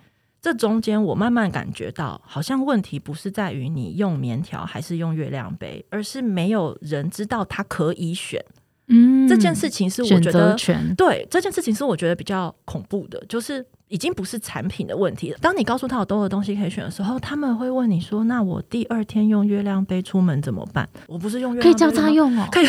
[0.44, 8.44] 这中间，我慢慢感觉到，好像问题不是在于你用棉条还是用月亮杯，而是没有人知道他可以选。
[8.88, 10.54] 嗯，这件事情是我觉得
[10.98, 15.38] 对这件事情是我觉得比较恐怖的，就是已经不是产品的问题了。
[15.40, 22.66] 当你告诉他有多的东西可以选的时候，他们会问你说：“那我第二天用月亮杯出门怎么办？”我不是用月亮杯可以交叉用哦，可以。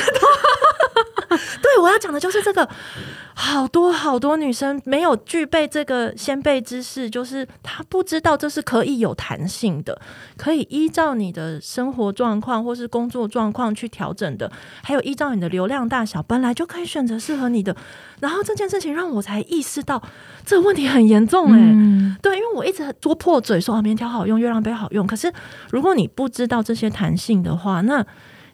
[1.62, 2.68] 对，我要讲的就是这个。
[3.38, 10.00] 好多好多女生没有具备这个先辈知识，就是她不知道这是可以有弹性的，
[10.38, 14.50] 可以依照你的生活状况或是工作状况去调整的，
[14.82, 17.76] 还有依照你的流量大小，本来就可以选择适合你的。
[18.22, 20.02] 然后这件事情让我才意识到
[20.46, 25.32] 这个问题很严重哎，对，因为我一直多破嘴说啊棉条好用，月亮杯好用，可是
[25.72, 28.06] 如果你不知道这些弹性的话，那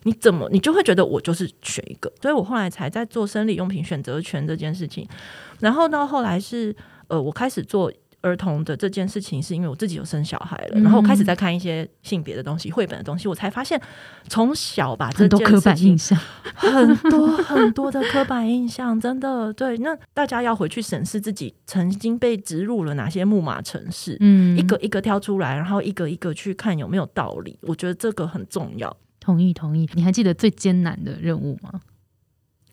[0.04, 5.08] 你怎么，你就会觉得我就是选一个，所以我后来才在做生理用品选择权这件事情。
[5.60, 6.76] 然后到后来是，
[7.08, 13.80] 呃，我开始做儿童的这件事情，是因为我自己有生小孩了，然后开始在看一些性别的东西、绘本的东西，我才发现
[14.28, 16.18] 从小把这件刻板印象，
[16.54, 19.78] 很多很多的刻板印象，真的对。
[19.80, 27.58] 那大家要回去审视自己曾经被植入了哪些木马城市，嗯，一个一个挑出来，然后一个一个去看有没有道理。
[27.62, 28.96] 我觉得这个很重要。
[29.22, 29.88] 同意，同意。
[29.94, 31.80] 你还记得最艰难的任务吗？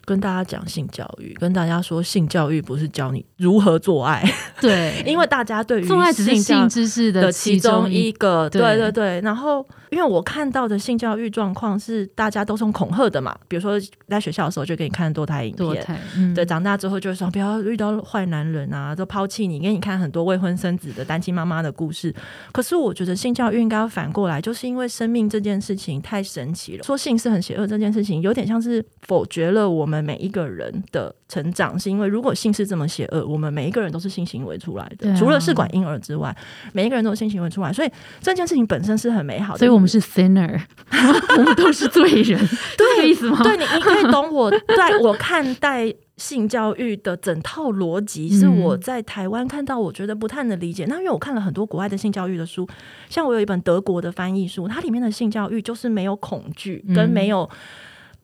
[0.08, 4.24] 跟大家讲性教育，跟大家说性教育不是教你如何做爱，
[4.58, 9.20] 对， 因为大家对于做爱只是性知识的其中一个，对对对。
[9.20, 15.84] 然后，因为我看到的性教育状况是大家都从恐吓的嘛，比如说在学校的时候就给你看堕胎影片，
[16.34, 22.14] 对，长大之后就说不要遇到坏男人啊，都抛弃你，给你看很多未婚生子的单亲妈妈的故事。
[22.50, 29.97] 可是我觉得性教育应该要反过来，就是因为生命这件事情太神奇了，说性是很邪恶这件事情，有点像是否决了我们。
[30.02, 36.34] 每一个人的成长，是因为如果性是这么邪恶，我们每一个人都是性行为出来的，除了试管婴儿之外，
[36.72, 39.58] 每一个人都是性行为出来，所以这件事情本身是很美好的。
[39.58, 40.60] 所以我们是 sinner，
[41.36, 42.38] 我们都是罪人，
[42.76, 43.40] 这个意思吗？
[43.42, 50.84] 对，你你可以懂我，在我看待性教育的整套逻辑，是我在台湾看到，我觉得不太能理解。
[50.86, 52.68] 那因为我看了很多国外的性教育的书，
[53.08, 57.48] 像我有一本德国的翻译书，它里面的性教育就是没有恐惧，跟没有。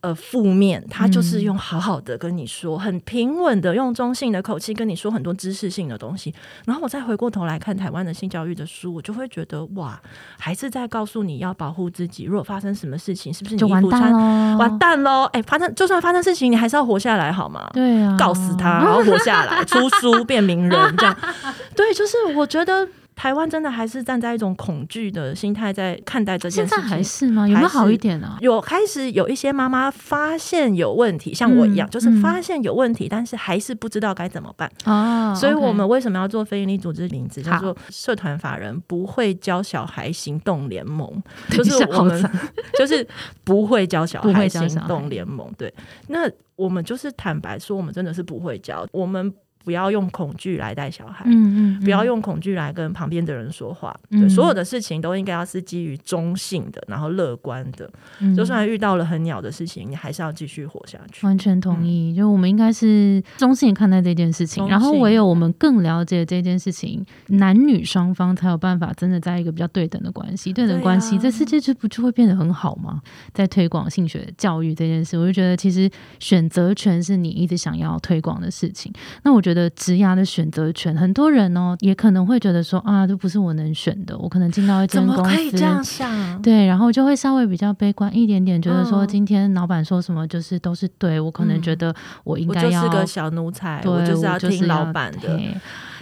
[0.04, 6.34] 呃，负面，他就是用好好的跟你说，很平稳的用中性的口气跟你说很多知识性的东西，
[6.66, 9.98] 然后我再回过头来看台湾的性教育的书，我就会觉得哇，
[10.38, 14.58] 还是在告诉你要保护自己，如果发生什么事情，是不是你完蛋喽？
[14.58, 15.24] 完蛋喽！
[15.32, 17.70] 哎，发生就算发生事情，你还是要活下来好吗？
[17.72, 21.16] 对啊，告死他，然后活下来， 出书变名人，这样，
[21.74, 22.86] 对，就是我觉得。
[23.16, 27.48] 台湾真的还是站在一种恐惧的心态在看待这件事情，现在还是吗？
[27.48, 28.36] 有没有好一点呢？
[28.40, 41.22] 有开始有一些妈妈发现有问题，像我一样，就是发现有问题，但是还是不知道该怎么办哦，所以我们为什么要做非营利组织名字叫做社团法人不会教小孩行动联盟？
[41.50, 42.30] 就是我们
[42.78, 43.06] 就是
[43.44, 45.50] 不会教小孩行动联盟。
[45.56, 45.72] 对，
[46.08, 49.32] 那我们就是坦白说，我们真的是不会教我们。
[49.64, 57.90] 不要用恐惧来带小孩，嗯嗯，不要用恐惧来跟旁边的人说话，对，所有的事情都应该要是基于中性的，然后乐观的。
[58.36, 61.26] 就算遇到了很鸟的事情，你还是要继续活下去。
[61.26, 73.00] 完全同意，就我们应该是中性看待这件事情，然后唯有我们更了解这件事情，男女双方才有办法真的在一个比较对等的关系，对等关系，这世界就不就会变得很好吗？
[73.32, 78.92] 在推广性学教育这件事，我就觉得其实选择权是你一直想要推广的事情。
[79.22, 79.53] 那我觉得。
[79.54, 84.18] 的职涯的选择权，很多人哦也可能会觉得说啊，这不是我能选的。
[84.18, 86.42] 我可能进到一间公司，这样想？
[86.42, 91.20] 对，然后就会稍微比较悲观一点点，觉得说今天老板说什么就是都是对。
[91.20, 95.40] 我可能觉得我应该要个小奴才，我就是要听老板的。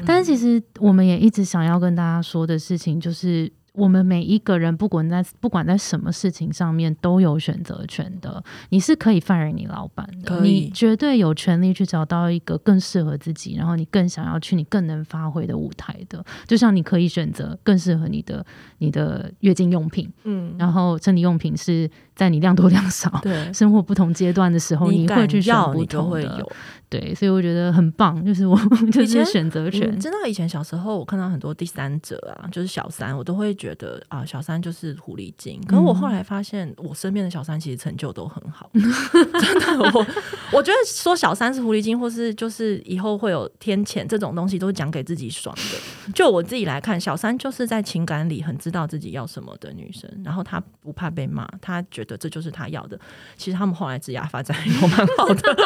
[0.06, 3.52] 但是其实我们也一直想要跟大家说的事情就是。
[3.72, 8.42] 我们每一个人，不管在不管在什么事情上面，都有选择权的。
[8.68, 16.22] 你是可以 fire 你老板的，你绝对有权利去找到一个更适合自己，然后你更想要去、你更能发挥的舞台的。
[16.46, 18.44] 就像你可以选择更适合你的
[18.78, 26.46] 你的月经用品，嗯，然后生理用品是在你量多量少、对生活不同阶段的时候，你会去选不同的。
[26.88, 28.55] 对，所以我觉得很棒， 就是我
[28.92, 29.98] 就是选择权。
[29.98, 35.59] 真的，以前小时候我看到很多第三者啊，就是小三，我都会觉得啊，小三就是狐狸精。
[35.66, 38.70] 可是我后来发现，我身边的小三其实成就都很好。
[38.77, 40.07] 真的，我
[40.53, 45.79] 我觉得说小三是狐狸精，或是就是以后会有天谴这种东西，都是讲给自己爽的。
[46.14, 52.98] 就我自己来看，小三就是在情感里很知道自己要什么的女生，然后她不怕被骂，她觉得这就是她要的。
[53.36, 55.56] 其实他们后来职业发展 也蛮好的。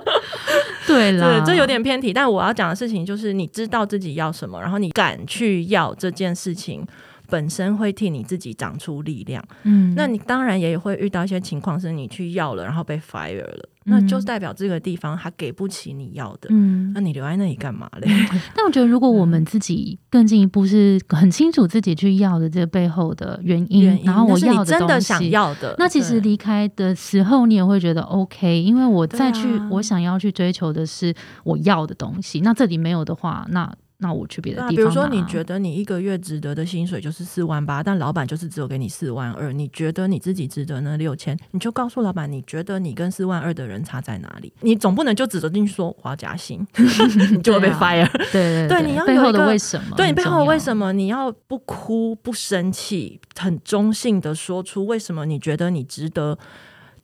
[0.86, 6.84] 对了，这有点偏题，但我要讲的事情就是，你知道自己要什么，然后你敢去要这件事情，
[7.28, 9.44] 本身会替你自己长出力量。
[9.62, 13.68] 嗯，那你当然也会遇到一些情况，是你去要了，然后被 fire 了。
[13.84, 16.48] 那就是代表这个地方他给不起你要的。
[16.50, 18.08] 嗯，那你留在那里干嘛嘞？
[18.54, 25.00] 但我觉得，如果我们自己更进一步，是很清楚自己去要的这个背后的原因，原因然后我要真的。
[25.00, 31.12] 想要的，那其实离开的时候，你也会觉得 OK，因为我再去、啊我想要去追求的是
[31.42, 32.40] 我要的东西。
[32.42, 44.52] 那这里没有的话，那那我去别的地方、比如说你觉得你一个月值得的薪水就是四万八，但老板就是只有给你四万二，你觉得你自己值得那六千，你就告诉老板，你觉得你跟四万二的人差在哪里？
[44.62, 46.66] 你总不能就指着进去说我要加薪，
[47.30, 48.10] 你就会被 fire。
[48.32, 49.96] 对对对你要有一个为什么？
[49.96, 50.70] 对你背后为什？
[50.70, 56.38] 么你要不哭不生气，很中性的说出为什么你觉得你值得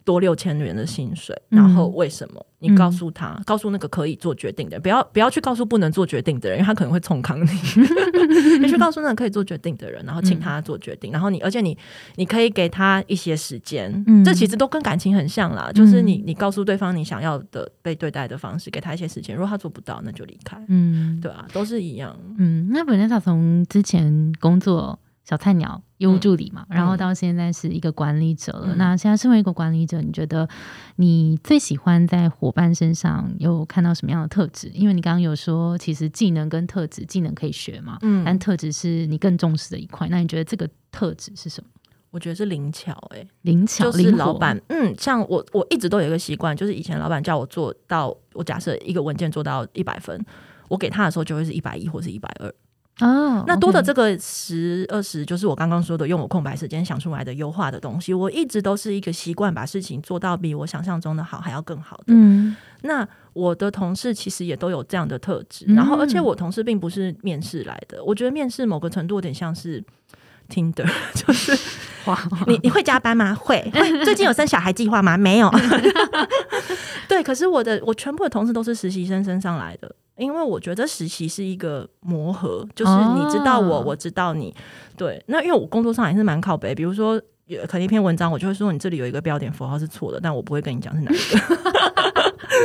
[0.07, 2.41] 多六千元的薪水，嗯然后为什么？
[2.59, 7.49] 你嗯告诉他，告诉那个可以做决定的人，不要不要去告诉不能做决定的人，因为他可能会冲康你。
[8.61, 11.77] 你去告诉那个可以做决定的人，然后请他做决定，然后你而且你
[12.15, 20.57] 你可以给他一些时间，嗯这其实都跟感情很像啦，就是你你告诉对方你想要的被对待的方式，给他一些时间，如果他做不到，那就离开。
[20.69, 22.17] 嗯对啊，都是一样。
[22.37, 24.97] 嗯，那本来他从之前工作
[25.27, 28.67] 小菜鸟业务助理嘛，然后到现在是一个管理者了。
[28.73, 30.47] 嗯那现在身为一个管理者，你觉得
[30.95, 34.69] 你最喜欢在伙伴身上有看到什么样的特质？
[34.73, 40.07] 因为你刚刚有说，其实技能跟特质，技能可以学嘛，嗯但特质是你更重视的一块。
[40.09, 41.69] 那你觉得这个特质是什么？
[42.11, 50.25] 我觉得是灵巧哎、灵巧，就是老板，嗯，像我我一直都有一个习惯，就是以前老板叫我做到，我假设一个文件做到一百分，
[50.69, 52.49] 我给他的时候就会是一百一或是一百二。
[52.99, 62.05] 哦，那多的这个十二十，就是我刚刚说的用我空白时间想出来的优化的东西，我一直都是一个习惯，把事情做到比我想象中的好还要更好的。
[62.07, 62.55] 嗯。
[62.81, 69.83] 那我的同事其实也都有这样的特质，嗯然后而且我同事并不是面试来的，我觉得面试某个程度有点像是
[70.47, 71.57] Tinder， 就是
[72.05, 72.17] 哇，
[72.47, 73.35] 你你会加班吗？
[73.35, 73.61] 会。
[73.73, 75.17] 会最近有生小孩计划吗？
[75.17, 75.51] 没有。
[77.07, 84.53] 对，可是我的我全部的同事都是实习生升上来的，因为我觉得实习是一个磨合，就是你知道我，哦我知道你。
[84.95, 87.21] 对，那因为我工作上还是蛮靠北，比如说。
[87.47, 91.86] 有可能一篇文章，我就会说你这里有一个标点符号是错的，但我不会跟你讲是哪一个，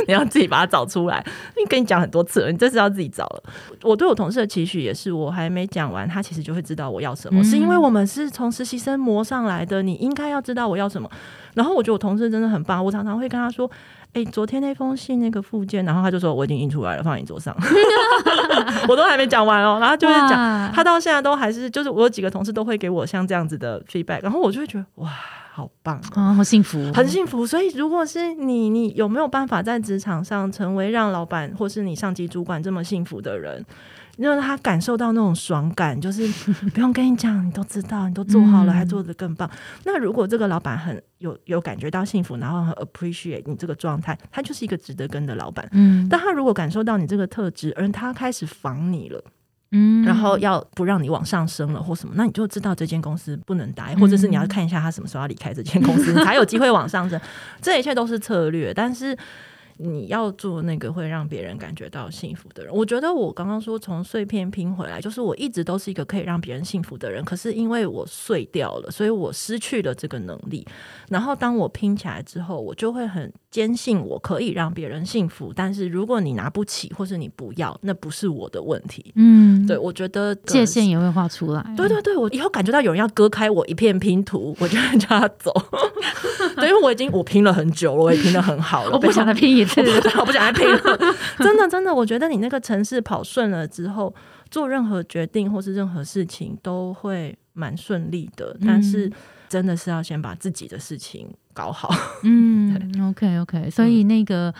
[0.07, 1.23] 你要自己把它找出来。
[1.55, 3.43] 因为跟你讲很多次了，你这次要自己找了。
[3.81, 11.09] 我对我同事的期许也是，我还没讲完，他其实就会知道我要什么，嗯是因为我们是从实习生磨上来的，你应该要知道我要什么。
[11.53, 13.69] 然后我觉得我同事真的很棒，我常常会跟他说
[14.13, 17.55] ：“哎、昨天那封信那个附件，然后他就说我已经印出来了，放你桌上，
[18.89, 25.11] 我都还没讲完哦。”然后就是讲，他到现在都还是，就是我有几个同事都会给我像这样子的 feedback，然后我就会觉得哇，
[25.55, 27.45] 好棒哦、啊，好幸福，很幸福。
[27.45, 33.63] 所以，如果是你，你有没有办法在职场上成为让老板或是你上级主管这么幸福的人？
[34.17, 36.27] 让他感受到那种爽感，就是
[36.71, 39.49] 不用跟你讲，你都知道，你都做好了，嗯还做得更棒。
[39.85, 45.67] 那如果这个老板很有有感觉到幸福，然后很 appreciate 你这个状态，他就是一个值得跟的老板。
[45.71, 49.23] 嗯但他如果感受到你这个特质，而他开始防你了，
[49.73, 57.19] 嗯然后要不让你往上升了或什么，那你就知道这间公司不能待，或者是你要看一下他什么时候要离开这间公司，你才有机会往上升。
[57.61, 59.17] 这一切都是策略，但是。
[59.77, 70.65] 你要做那个会让别人感觉到幸福的人，我觉得我刚刚说从碎片拼回来，就是我一直都是一个可以让别人幸福的人，可是因为我碎掉了，所以我失去了这个能力。
[71.09, 75.53] 然后当我拼起来之后，我就会很坚信我可以让别人幸福。
[75.55, 79.13] 但是如果你拿不起，或是你不要，那不是我的问题。
[79.15, 85.53] 嗯对，我觉得界限也会画出来，对对对，我以后感觉到有人要割开我一片拼图，我就会叫他走。
[86.57, 89.81] 对，因为我已经我拼了很久了，我也拼的很好了，我不想再拼一次
[90.19, 90.97] 我不想再拼了。
[91.37, 94.11] 真的真的，我觉得你那个城市跑顺了之后，
[94.49, 98.57] 做任何决定或是任何事情都会蛮顺利的。
[98.65, 99.11] 但是
[99.47, 101.89] 真的是要先把自己的事情搞好。
[102.23, 102.75] 嗯，
[103.09, 104.53] OK OK，所以那个。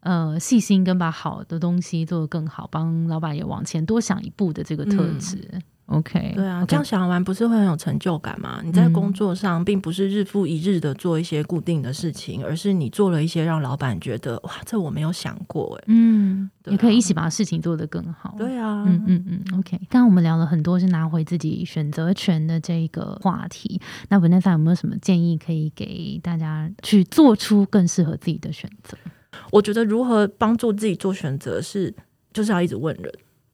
[0.00, 5.60] 呃，细心跟把好的东西做得更好，帮老板也往前多想一步的这个特质、
[6.02, 8.60] k 对啊 OK 这样想完不是会很有成就感吗？
[8.64, 15.84] 你在嗯工作上并不是日复一日的做一些固定的事情，而是你做了一些让老板觉得哇，这我没有想过哎。
[15.88, 18.34] 嗯，也可以一起把事情做得更好。
[18.36, 19.78] 对啊，嗯嗯嗯，OK。
[19.88, 28.96] 刚刚我们聊了很多是拿回自己选择权的这个话题，那 Vanessa 有没有什么建议可以给大家去做出更适合自己的选择？
[29.52, 31.94] 我觉得如何帮助自己做选择是，
[32.32, 33.12] 就是要一直问人，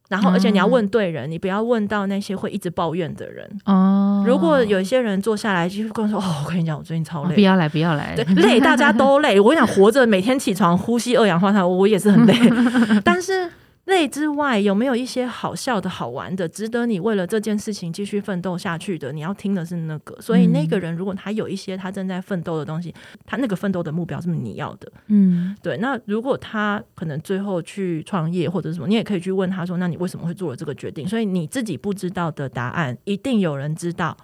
[0.08, 3.48] 然后而且你要问对人，你不要问到那些会一直抱怨的人。
[3.64, 7.30] 哦，如果有一些人坐下来就跟我说：“哦，我跟你讲，我最近超累。
[7.30, 9.40] 哦不要来，不要来，对，累，大家都累。
[9.40, 12.34] 我跟你讲，活着每天起床呼吸二氧化碳，我也是很累。
[13.02, 13.50] 但是
[13.86, 19.12] 累之外，有没有一些好笑的好玩的，值得你为了这件事情继续奋斗下去的？
[19.12, 20.18] 你要听的是那个。
[20.20, 22.94] 所以那个人如果他有一些他正在奋斗的东西，
[23.26, 25.76] 他那个奋斗的目标是你要的，嗯，对。
[25.76, 34.16] 那如果他可能最后去创业或者什么，你也可以去问他说：“那你为什么会做了这个决定？”所以你自己不知道的答案，一定有人知道。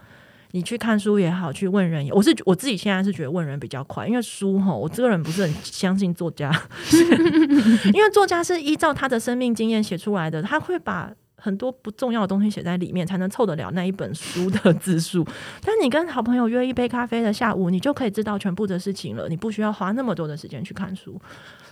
[0.52, 6.50] 你去看书也好，去问人也，我是我自己现在是觉得问人比较快，因为书哈，我这个人不是很相信作家，
[7.94, 15.24] 因为作家是依照他的生命经验写出来的，他会把很多不重要的东西写在里面，才能凑得了那一本书的字数。
[15.64, 21.20] 但你跟好朋友约一杯咖啡的下午，你就可以知道全部的事情了，你不需要花那么多的时间去看书。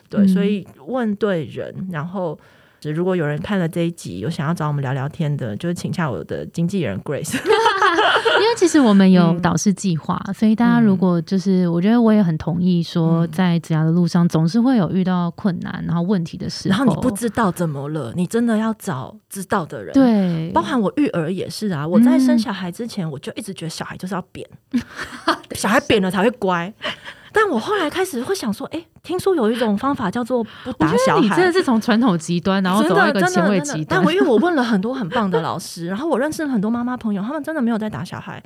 [0.09, 2.39] 对，所以问对人，然后。
[2.85, 7.37] 如果有人看了这一集，有想要找我们聊聊天的，就是请下我的经纪人 Grace。
[8.41, 19.93] 因为其实我们有导师计划，所以大家如果就是，我觉得我也很同意说，在职涯的路上总是会有遇到困难，然后问题的时候，然后你不知道怎么了，你真的要找知道的人。
[19.93, 24.49] 对，包含我育儿也是啊，我在生小孩之前，我就一直觉得小孩就是要扁，
[25.53, 26.73] 小孩扁了才会乖。
[27.33, 31.21] 但我后来开始会想说，哎，听说有一种方法叫做不打小孩。
[31.23, 33.87] 你真的是从传统极端，然后走到一个前卫极端。
[33.89, 38.43] 但我因为我问了很多很棒的老师，然后我认识了很多妈妈朋友，他们真的没有在打小孩。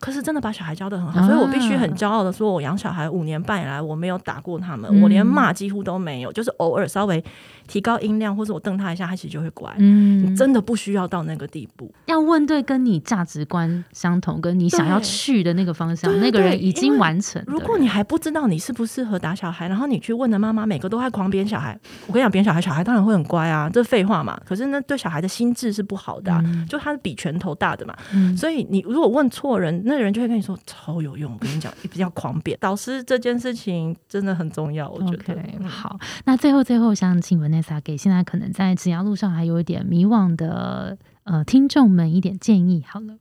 [0.00, 7.22] 可是真的把小孩教的很好，所以我必须很骄傲的说，我养小孩五年半以来，我没有打过他们，我连骂几乎都没有，就是偶尔稍微
[7.68, 9.70] 提高音量或者我瞪他一下，他其实就会乖。
[9.78, 11.92] 嗯，真的不需要到那个地步。
[12.06, 17.42] 要问对跟你价值观相同，跟你想要去的那个方向，那个人已经完成。
[17.46, 24.40] 如果你还不知道你适不适合打小孩，然后你去问的妈妈，每个都在狂扁小孩，我跟你讲，扁小孩，小孩当然会很乖啊，这废话嘛。
[24.46, 27.94] 可是那对小孩的心智是不好的，就他是比拳头大的嘛。
[28.36, 30.56] 所以你如果问错人，那人就会跟你说。
[30.64, 32.56] 超有用，我跟你讲，比较狂扁。
[32.60, 35.36] 导师这件事情真的很重要，我觉得。
[35.68, 42.84] 好，那最后最后，想请 Vanessa 给现在可能在职涯路上还有一点迷惘的呃听众们一点建议。
[42.86, 43.16] 好了，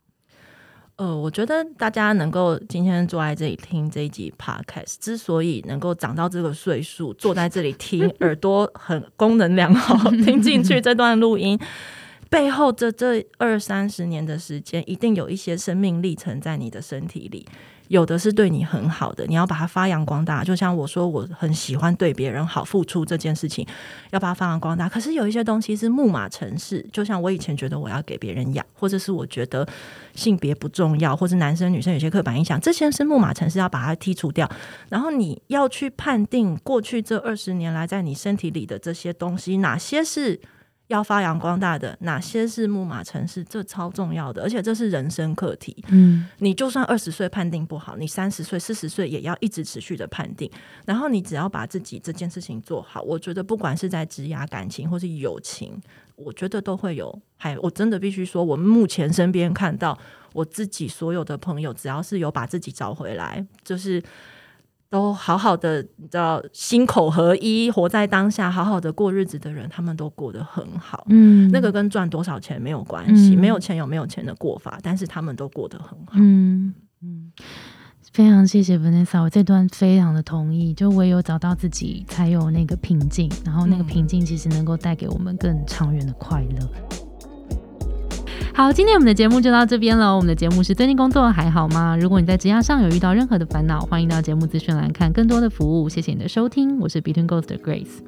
[0.98, 11.60] 呃，我觉得大家能够今天坐在这里听这一集 Podcast，之所以能够长到这个岁数，坐在这里听， 耳朵很功能良好， 听进去这段录音。
[12.30, 17.44] 背后这这二三十年的时间，一定有一些生命历程在你的身体里，
[17.88, 20.44] 有的是对你很好的，你要把它发扬光大。
[20.44, 23.66] 就像我说，我很喜欢对别人好、付出这件事情，
[24.12, 24.88] 要把它发扬光大。
[24.88, 29.68] 可是有一些东西是木马城市，就像我以前觉得我要给别人养，或者是我觉得
[30.14, 34.48] 性别不重要，或者男生女生有些刻板印象，这些是木马城市，要把它剔除掉。
[34.90, 40.40] 然后你要去判定过去这二十年来在你身体里的这些东西，哪些是。
[40.90, 43.44] 要发扬光大的哪些是木马城市？
[43.44, 45.84] 这超重要的，而且这是人生课题。
[45.90, 50.50] 嗯，你就算二十岁判定不好，你三十岁、四十岁也要一直持续的判定。
[50.86, 55.80] 然后你只要把自己这件事情做好，我觉得不管是在职涯、感情或是友情，
[56.16, 57.22] 我觉得都会有。
[57.38, 59.98] 还我真的必须说，我目前身边看到
[60.34, 64.04] 我自己所有的朋友，只要是有把自己找回来，就是。
[64.90, 71.06] 都好好的，你知道，心口合一，活在当下，好好的过日子的人，他们都过得很好。
[71.10, 76.14] 嗯，那个跟赚多少钱没有关系，没有钱有没有钱的过法，但是他们都过得很好。
[76.16, 76.74] 嗯
[77.04, 77.32] 嗯，
[78.12, 80.74] 非常谢谢 Vanessa，我这段非常的同意。
[80.74, 87.09] 就唯有找到自己，才有那个平静，然后那个平静其实能够带给我们更长远的快乐。
[88.60, 90.14] 好，今天我们的节目就到这边了。
[90.14, 91.96] 我们的节目是最近工作还好吗？
[91.96, 95.88] 如果你在职业上有遇到任何的烦恼，欢迎到节目资讯栏看更多的服务。
[95.88, 98.02] 谢谢你的收听，我是 Between Ghost Grace。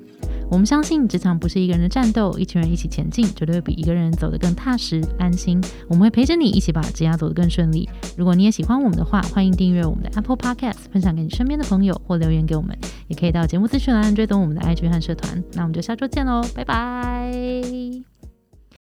[0.49, 5.63] 我们相信职场不是一个人的战斗，一群人一起前进，绝对会比一个人走得更踏实安心。
[5.87, 7.89] 我们会陪着你一起把职业走得更顺利。
[8.17, 12.77] 如果你也喜欢我们的话，欢迎订阅我们的 Apple Podcast，分享给你身边的朋友或留言给我们，
[13.07, 15.41] 也可以到节目资讯栏追踪我们的 IG 和社团。
[15.53, 18.10] 那我们就下周见喽，拜拜。